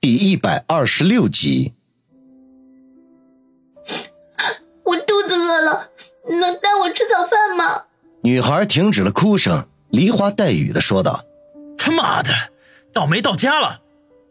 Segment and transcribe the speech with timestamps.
[0.00, 1.74] 第一百二十六集。
[4.82, 5.90] 我肚子饿了，
[6.40, 7.84] 能带我吃早饭吗？
[8.22, 11.22] 女孩停止了哭声，梨花带雨的说道
[11.76, 12.30] ：“他妈的，
[12.94, 13.82] 倒霉到家了！”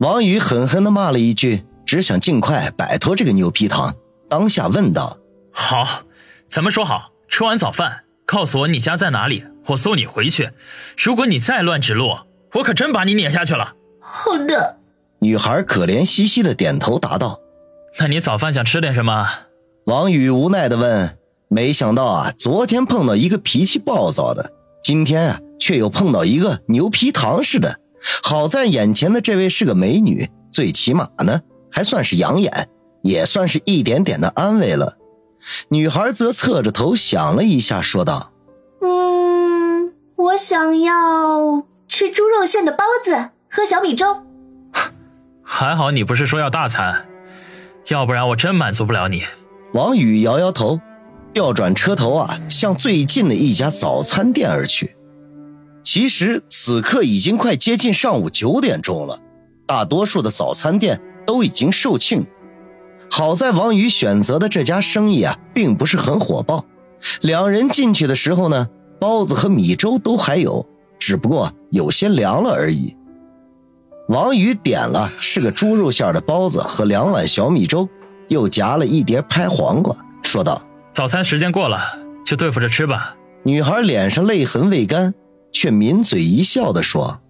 [0.00, 3.94] 王宇狠狠的骂了一句，只想尽快摆脱这个牛皮糖。
[4.30, 5.18] 当下问道
[5.52, 6.04] ：“好，
[6.46, 10.50] 咱们说好，吃完早饭告诉我你家在哪里，我送你回去。
[10.96, 12.20] 如果你再乱指路，
[12.54, 14.77] 我可真把你撵下去了。”好的。
[15.20, 17.40] 女孩可怜兮兮的点头答道
[17.98, 19.26] ：“那你早饭想吃点什么？”
[19.86, 21.18] 王宇无奈的问。
[21.50, 24.52] 没想到啊，昨天碰到一个脾气暴躁的，
[24.84, 27.80] 今天啊却又碰到一个牛皮糖似的。
[28.22, 31.40] 好在眼前的这位是个美女，最起码呢
[31.70, 32.68] 还算是养眼，
[33.02, 34.98] 也算是一点点的安慰了。
[35.70, 38.30] 女孩则侧着头想了一下，说道
[38.82, 44.18] ：“嗯，我想要吃猪肉馅的包子，喝小米粥。”
[45.50, 47.08] 还好你不是说要大餐，
[47.88, 49.22] 要不然我真满足不了你。
[49.72, 50.78] 王宇摇摇头，
[51.32, 54.94] 调转车头啊，向最近的一家早餐店而去。
[55.82, 59.20] 其实此刻已经快接近上午九点钟了，
[59.66, 62.26] 大多数的早餐店都已经售罄。
[63.10, 66.66] 好在王宇选择的这家生意啊，并不是很火爆。
[67.22, 68.68] 两人进去的时候呢，
[69.00, 72.97] 包子和米粥都还有，只不过有些凉了而已。
[74.08, 77.86] 王宇点了是个猪肉馅的包子和两碗小米粥，
[78.28, 80.62] 又夹了一碟拍黄瓜，说道
[80.94, 81.78] ：“早餐时间过了，
[82.24, 83.14] 就对付着吃吧。”
[83.44, 85.12] 女孩脸上泪痕未干，
[85.52, 87.20] 却抿嘴一笑的说：“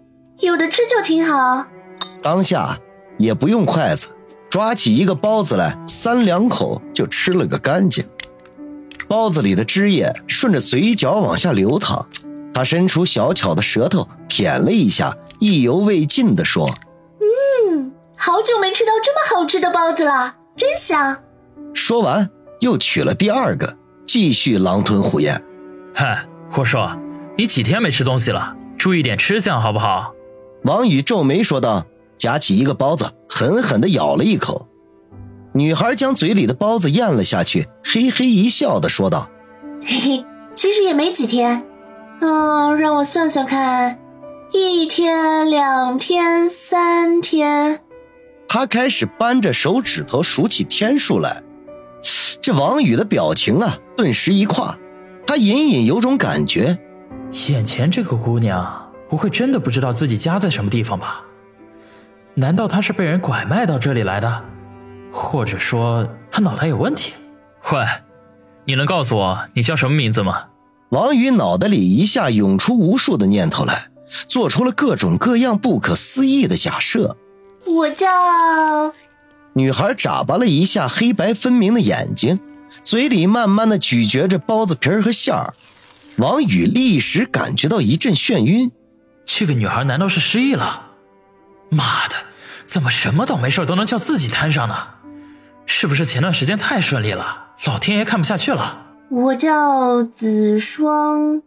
[0.40, 1.66] 有的吃就挺好。”
[2.20, 2.78] 当下
[3.18, 4.08] 也不用筷子，
[4.50, 8.04] 抓起一个包子来，三两口就吃了个干净。
[9.08, 12.06] 包子里的汁液顺着嘴角往下流淌，
[12.52, 15.16] 他伸出小巧的舌头舔了一下。
[15.42, 16.72] 意犹未尽地说
[17.68, 21.20] ：“嗯，好久没吃到这么好吃的包子了，真香。”
[21.74, 23.76] 说完，又取了第二个，
[24.06, 25.42] 继续狼吞虎咽。
[25.92, 26.24] 嗨，
[26.56, 26.96] 我说，
[27.36, 28.54] 你几天没吃东西了？
[28.78, 30.14] 注意点吃相好不好？
[30.62, 31.86] 王宇皱眉说道，
[32.16, 34.68] 夹起一个包子，狠狠地咬了一口。
[35.54, 39.28] 女孩将嘴里的包子咽了下去，嘿嘿一笑的说道
[39.84, 40.24] ：“嘿嘿，
[40.54, 41.66] 其实也没几天。
[42.20, 43.98] 嗯，让我算算看。”
[44.54, 47.80] 一天，两天，三天，
[48.46, 51.42] 他开始扳着手指头数起天数来。
[52.42, 54.76] 这王宇的表情啊，顿时一垮。
[55.26, 56.78] 他隐隐有种感觉，
[57.48, 61.24] 眼前这个姑娘不会真的不知道自己家在什么地方吧？
[62.34, 64.44] 难道她是被人拐卖到这里来的？
[65.10, 67.14] 或者说她脑袋有问题？
[67.72, 67.84] 喂，
[68.66, 70.48] 你能告诉我你叫什么名字吗？
[70.90, 73.91] 王宇脑袋里一下涌出无数的念头来。
[74.26, 77.16] 做出了各种各样不可思议的假设。
[77.66, 78.06] 我叫
[79.54, 82.40] 女孩，眨巴了一下黑白分明的眼睛，
[82.82, 85.54] 嘴里慢慢的咀嚼着包子皮儿和馅儿。
[86.16, 88.72] 王宇立时感觉到一阵眩晕。
[89.24, 90.90] 这个女孩难道是失忆了？
[91.70, 92.14] 妈的，
[92.66, 94.74] 怎么什么倒霉事都能叫自己摊上呢？
[95.64, 98.86] 是不是前段时间太顺利了，老天爷看不下去了？
[99.10, 101.40] 我叫子双。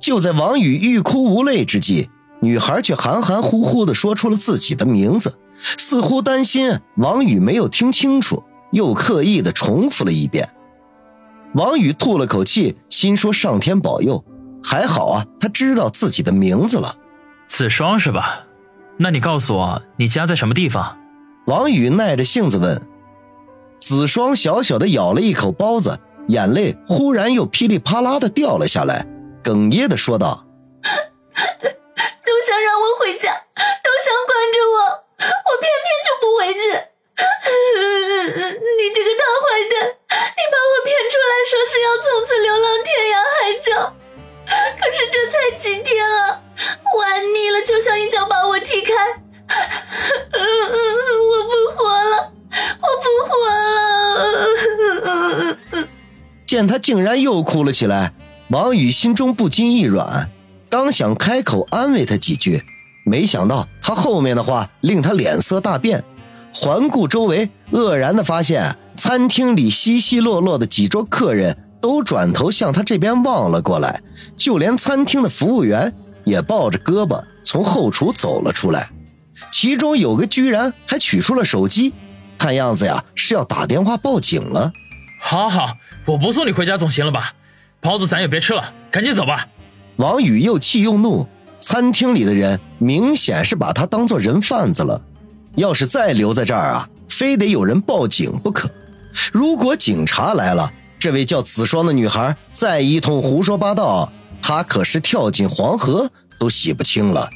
[0.00, 2.08] 就在王宇欲哭无泪之际，
[2.40, 5.38] 女孩却含含糊糊地说出了自己的名字，
[5.76, 10.48] 似乎担心王宇没有听清楚，又刻意地重复了一遍。
[11.54, 14.24] 王宇吐了口气，心说：“上天保佑，
[14.62, 16.96] 还好啊，他知道自己的名字了。”
[17.46, 18.46] 子双是吧？
[18.96, 20.96] 那你告诉我，你家在什么地方？
[21.46, 22.80] 王宇耐着性子问。
[23.80, 29.04] 子双小小的咬了一口包子，眼泪忽然又噼里啪啦的掉了下来。
[29.42, 30.44] 哽咽的说道
[30.84, 30.90] ：“都
[32.46, 34.76] 想让我回家，都想管着我，
[35.18, 36.60] 我偏偏就不回去。
[38.78, 43.68] 你这个大坏蛋，你把我骗出来说是要从此流浪天涯海角，
[44.78, 46.42] 可是这才几天啊，
[46.96, 48.94] 玩腻了就想一脚把我踢开。
[50.30, 52.32] 我不活了，
[52.80, 53.58] 我不活了。”
[56.46, 58.12] 见他竟然又哭了起来。
[58.50, 60.28] 王宇心中不禁一软，
[60.68, 62.60] 刚想开口安慰他几句，
[63.04, 66.02] 没想到他后面的话令他脸色大变。
[66.52, 74.02] 环顾周围，愕然的发现餐厅里稀稀落落的几桌客人都转头向他这边望了过来，
[74.36, 75.94] 就连餐厅的服务员
[76.24, 78.90] 也抱着胳膊从后厨走了出来，
[79.52, 81.94] 其中有个居然还取出了手机，
[82.36, 84.72] 看样子呀是要打电话报警了。
[85.20, 85.76] 好好，
[86.06, 87.34] 我不送你回家总行了吧？
[87.80, 89.46] 包子咱也别吃了，赶紧走吧。
[89.96, 91.26] 王宇又气又怒，
[91.58, 95.00] 餐厅里的人明显是把他当做人贩子了。
[95.56, 98.70] 要是再留在这儿啊，非得有人报警不可。
[99.32, 104.12] 如果警察来了，这位叫子双的女孩再一通胡说八道，
[104.42, 107.28] 她可是跳进黄河都洗不清了。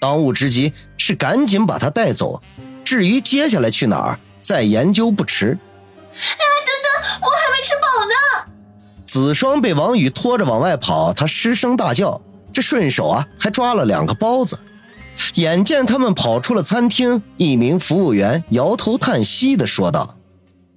[0.00, 2.42] 当务之急是赶紧把她带走，
[2.84, 5.58] 至于接下来去哪儿，再研究不迟。
[6.12, 7.29] 哎，等等，我。
[9.10, 12.20] 子双被王宇拖着往外跑，他失声大叫，
[12.52, 14.56] 这顺手啊还抓了两个包子。
[15.34, 20.14] 眼见他们跑出了餐厅，一名服务员摇头叹息的说道：“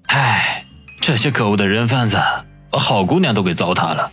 [0.09, 0.65] 唉，
[0.99, 2.19] 这些可恶的人贩子，
[2.71, 4.11] 把好姑娘都给糟蹋了。”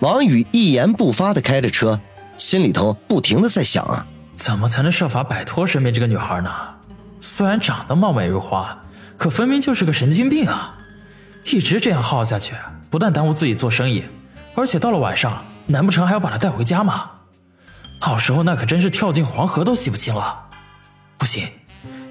[0.00, 1.98] 王宇一言不发的开着车，
[2.36, 6.50] 心里头不停的在想啊，怎么才能设法摆脱身边这个女孩呢？
[7.22, 8.82] 虽然长得貌美如花，
[9.16, 10.74] 可分明就是个神经病啊！
[11.46, 12.52] 一直这样耗下去，
[12.90, 14.04] 不但耽误自己做生意，
[14.54, 17.10] 而且到了晚上，难不成还要把她带回家吗？
[18.00, 20.44] 到时候那可真是跳进黄河都洗不清了。
[21.18, 21.48] 不行，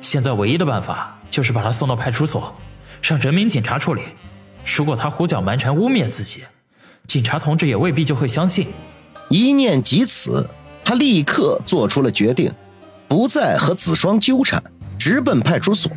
[0.01, 2.55] 现在唯一的办法就是把他送到派出所，
[3.01, 4.01] 让人民警察处理。
[4.75, 6.43] 如果他胡搅蛮缠污蔑自己，
[7.05, 8.67] 警察同志也未必就会相信。
[9.29, 10.49] 一念及此，
[10.83, 12.51] 他立刻做出了决定，
[13.07, 14.61] 不再和子双纠缠，
[14.97, 15.91] 直奔派出所。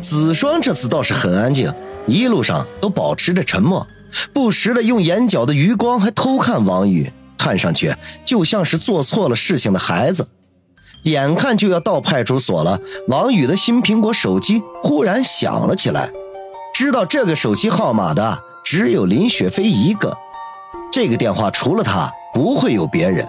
[0.00, 1.72] 子双这次倒是很安静，
[2.06, 3.86] 一路上都保持着沉默，
[4.32, 7.12] 不时的用眼角的余光还偷看王宇。
[7.38, 7.94] 看上去
[8.24, 10.26] 就像是做错了事情的孩子。
[11.02, 16.10] 眼看就要到派出所了，王宇的新苹果手机忽然响了起来。
[16.74, 20.16] 知道这个手机号码的只有林雪飞一个，
[20.90, 23.28] 这个电话除了他不会有别人。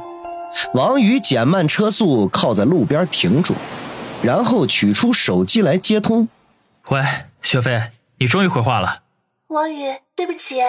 [0.73, 3.53] 王宇减慢车速，靠在路边停住，
[4.23, 6.27] 然后取出手机来接通。
[6.87, 7.03] 喂，
[7.43, 7.79] 雪飞，
[8.19, 9.03] 你终于回话了。
[9.47, 10.59] 王宇，对不起，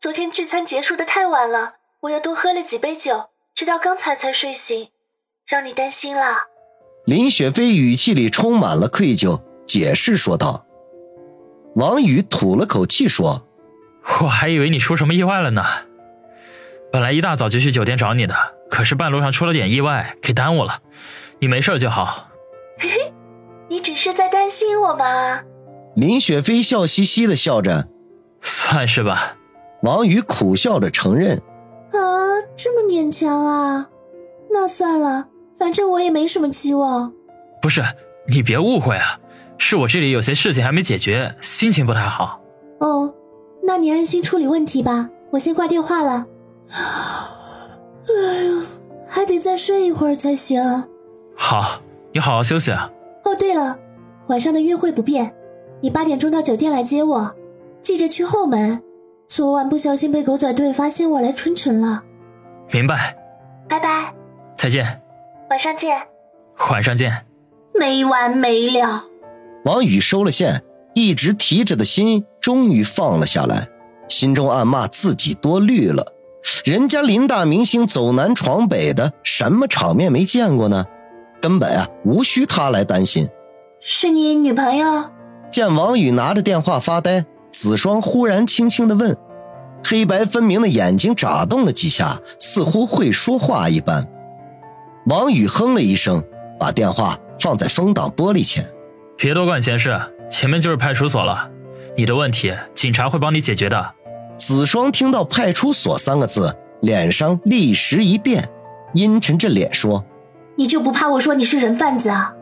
[0.00, 1.74] 昨天聚餐结束的太晚了。
[2.00, 4.88] 我又多喝了几杯酒，直到刚才才睡醒，
[5.46, 6.44] 让你担心了。
[7.04, 10.64] 林雪飞语气里充满了愧疚，解释说道。
[11.74, 13.46] 王宇吐了口气说
[14.22, 15.62] ：“我还以为你出什么意外了呢。
[16.90, 18.34] 本来一大早就去酒店找你的，
[18.70, 20.80] 可是半路上出了点意外，给耽误了。
[21.40, 22.30] 你没事就好。
[22.78, 23.12] 嘿嘿，
[23.68, 25.42] 你只是在担心我吗？”
[25.96, 27.88] 林雪飞笑嘻嘻的笑着
[28.42, 29.38] ：“算是吧。”
[29.82, 31.38] 王宇苦笑着承认。
[31.92, 31.98] 啊，
[32.54, 33.88] 这么勉强啊？
[34.50, 35.28] 那算了，
[35.58, 37.14] 反正我也没什么期望。
[37.62, 37.82] 不是，
[38.28, 39.18] 你别误会啊，
[39.56, 42.40] 是我这里有些事情还没解决，心情不太好。
[42.80, 43.14] 哦，
[43.62, 46.26] 那你安心处理问题吧，我先挂电话了。
[46.70, 48.62] 哎呦，
[49.06, 50.60] 还得再睡一会儿才行。
[51.34, 51.80] 好，
[52.12, 52.90] 你好好休息啊。
[53.24, 53.78] 哦，对了，
[54.26, 55.34] 晚上的约会不变，
[55.86, 57.32] 你八点钟到酒店来接我，
[57.80, 58.82] 记着去后门。
[59.28, 62.02] 昨晚不小心被狗仔队发现我来春城了，
[62.72, 63.16] 明白。
[63.68, 64.12] 拜拜，
[64.56, 65.00] 再见，
[65.48, 65.96] 晚上见，
[66.72, 67.24] 晚上见。
[67.72, 69.04] 没完没了。
[69.64, 73.68] 王宇收了线，一直提着的心终于放了下来，
[74.08, 76.14] 心中暗骂自己多虑了。
[76.64, 80.84] 人家林大明星走南闯北的，什么场面没见过呢？
[81.40, 83.28] 根本啊，无需他来担心。
[83.78, 85.10] 是你女朋友？
[85.50, 87.24] 见王宇拿着电话发呆。
[87.50, 89.16] 子双忽然轻轻的问，
[89.82, 94.06] 黑白分明的眼睛眨动了几下，似乎会说话一般。
[95.06, 96.22] 王宇哼了一声，
[96.60, 98.66] 把电话放在风挡玻璃前。
[99.16, 99.98] 别多管闲事，
[100.28, 101.50] 前面就是派出所了，
[101.96, 103.94] 你的问题警察会帮你解决的。
[104.36, 108.50] 子双听到“派出所”三个字，脸上立时一变，
[108.92, 110.04] 阴沉着脸说
[110.58, 112.34] ：“你就不怕我说你是人贩子啊？”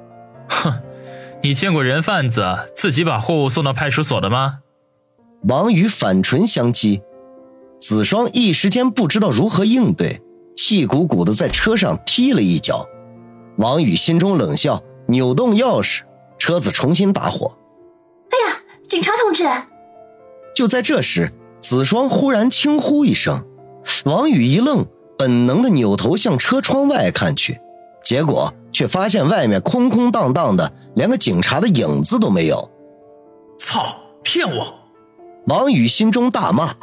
[0.48, 0.72] 哼，
[1.44, 2.42] 你见过人贩子
[2.74, 4.60] 自己把货物送到派出所的吗？
[5.46, 7.02] 王宇反唇相讥，
[7.78, 10.22] 子双一时间不知道如何应对，
[10.56, 12.88] 气鼓鼓的在车上踢了一脚。
[13.58, 16.00] 王宇心中冷笑，扭动钥匙，
[16.38, 17.58] 车子重新打火。
[18.30, 19.44] 哎呀，警察同志！
[20.54, 23.44] 就在这时，子双忽然轻呼一声，
[24.06, 24.86] 王宇一愣，
[25.18, 27.60] 本能的扭头向车窗外看去，
[28.02, 32.68] 结果却发现外面空空荡荡的，连个警察的影子都没有。
[33.58, 34.74] 操，骗我！
[35.46, 36.74] 王宇心中大骂，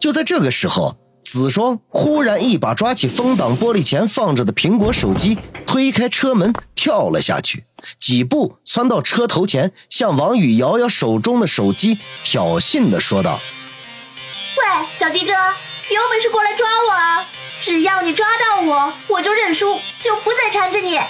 [0.00, 7.64] 就在这个时候，子双忽然一把抓起风挡玻璃前放着的苹果手机，推开车门跳了下去，
[8.00, 13.38] 几步窜到车头前，向王宇摇摇手中的手机，挑衅的说道
[14.58, 17.24] ：“喂，小迪哥，有本事过来抓我！
[17.64, 21.00] 只要你抓到我，我就认输，就不再缠着你。”